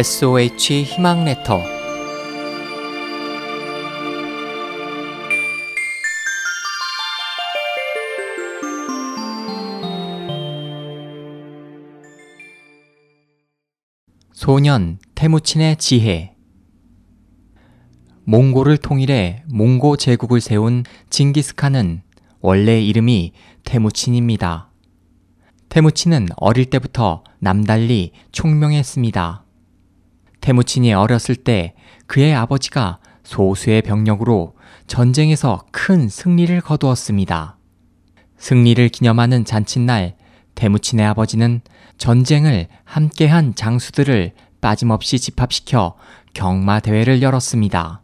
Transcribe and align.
SOH 0.00 0.84
희망 0.84 1.26
레터 1.26 1.60
소년 14.32 14.98
태무친의 15.14 15.76
지혜 15.76 16.34
몽고를 18.24 18.78
통일해 18.78 19.42
몽고 19.52 19.98
제국을 19.98 20.40
세운 20.40 20.84
징기스칸은 21.10 22.00
원래 22.40 22.80
이름이 22.80 23.32
태무친입니다. 23.66 24.70
태무친은 25.68 26.28
어릴 26.36 26.70
때부터 26.70 27.22
남달리 27.38 28.12
총명했습니다. 28.32 29.44
태무친이 30.40 30.92
어렸을 30.92 31.36
때 31.36 31.74
그의 32.06 32.34
아버지가 32.34 32.98
소수의 33.22 33.82
병력으로 33.82 34.54
전쟁에서 34.86 35.64
큰 35.70 36.08
승리를 36.08 36.60
거두었습니다. 36.60 37.56
승리를 38.38 38.88
기념하는 38.88 39.44
잔칫날 39.44 40.16
태무친의 40.54 41.06
아버지는 41.06 41.60
전쟁을 41.98 42.66
함께한 42.84 43.54
장수들을 43.54 44.32
빠짐없이 44.60 45.18
집합시켜 45.18 45.96
경마 46.34 46.80
대회를 46.80 47.22
열었습니다. 47.22 48.02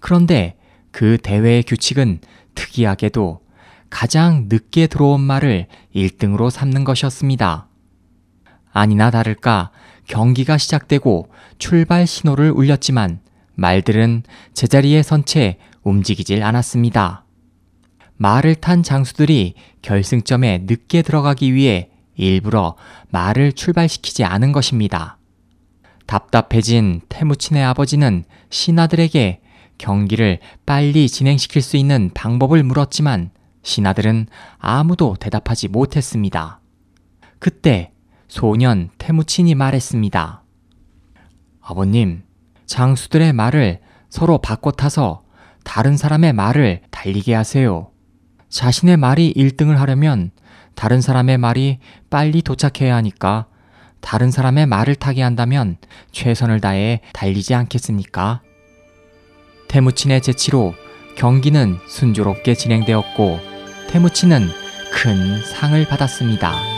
그런데 0.00 0.56
그 0.90 1.18
대회의 1.22 1.62
규칙은 1.62 2.20
특이하게도 2.54 3.40
가장 3.90 4.46
늦게 4.48 4.86
들어온 4.86 5.20
말을 5.20 5.66
1등으로 5.94 6.50
삼는 6.50 6.84
것이었습니다. 6.84 7.68
아니나 8.72 9.10
다를까 9.10 9.70
경기가 10.06 10.58
시작되고 10.58 11.30
출발 11.58 12.06
신호를 12.06 12.50
울렸지만 12.50 13.20
말들은 13.54 14.22
제자리에 14.54 15.02
선 15.02 15.24
채 15.24 15.58
움직이질 15.82 16.42
않았습니다. 16.42 17.24
말을 18.16 18.56
탄 18.56 18.82
장수들이 18.82 19.54
결승점에 19.82 20.64
늦게 20.66 21.02
들어가기 21.02 21.54
위해 21.54 21.90
일부러 22.16 22.76
말을 23.10 23.52
출발시키지 23.52 24.24
않은 24.24 24.52
것입니다. 24.52 25.18
답답해진 26.06 27.00
태무친의 27.08 27.62
아버지는 27.64 28.24
신하들에게 28.50 29.40
경기를 29.78 30.40
빨리 30.66 31.08
진행시킬 31.08 31.62
수 31.62 31.76
있는 31.76 32.10
방법을 32.12 32.62
물었지만 32.64 33.30
신하들은 33.62 34.26
아무도 34.58 35.16
대답하지 35.20 35.68
못했습니다. 35.68 36.60
그때 37.38 37.92
소년 38.28 38.90
태무친이 38.98 39.54
말했습니다. 39.54 40.42
아버님, 41.62 42.22
장수들의 42.66 43.32
말을 43.32 43.80
서로 44.10 44.38
바꿔 44.38 44.70
타서 44.70 45.22
다른 45.64 45.96
사람의 45.96 46.32
말을 46.34 46.82
달리게 46.90 47.34
하세요. 47.34 47.90
자신의 48.48 48.96
말이 48.96 49.32
1등을 49.34 49.76
하려면 49.76 50.30
다른 50.74 51.00
사람의 51.00 51.38
말이 51.38 51.78
빨리 52.08 52.40
도착해야 52.42 52.94
하니까 52.96 53.46
다른 54.00 54.30
사람의 54.30 54.66
말을 54.66 54.94
타게 54.94 55.22
한다면 55.22 55.76
최선을 56.12 56.60
다해 56.60 57.00
달리지 57.12 57.54
않겠습니까? 57.54 58.42
태무친의 59.68 60.22
재치로 60.22 60.74
경기는 61.16 61.78
순조롭게 61.88 62.54
진행되었고 62.54 63.40
태무친은 63.90 64.48
큰 64.92 65.42
상을 65.44 65.86
받았습니다. 65.88 66.77